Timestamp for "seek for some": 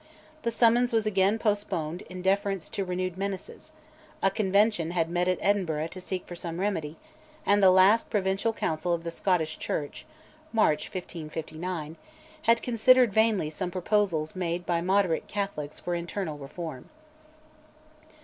6.01-6.59